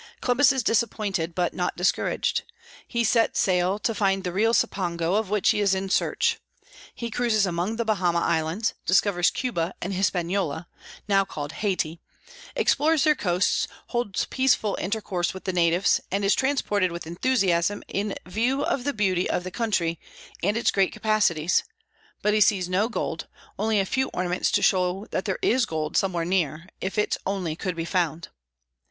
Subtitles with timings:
[0.19, 2.41] Columbus is disappointed, but not discouraged.
[2.87, 6.39] He sets sail to find the real Cipango of which he is in search.
[6.95, 10.67] He cruises among the Bahama islands, discovers Cuba and Hispaniola
[11.07, 12.01] (now called Hayti),
[12.55, 18.15] explores their coasts, holds peaceful intercourse with the natives, and is transported with enthusiasm in
[18.25, 19.99] view of the beauty of the country
[20.41, 21.63] and its great capacities;
[22.23, 23.27] but he sees no gold,
[23.59, 27.55] only a few ornaments to show that there is gold somewhere near, if it only
[27.55, 28.29] could be found.